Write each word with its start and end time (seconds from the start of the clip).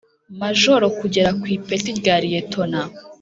Majoro 0.41 0.85
kugera 0.99 1.29
ku 1.39 1.45
ipeti 1.57 1.89
rya 1.99 2.15
Liyetona 2.23 2.79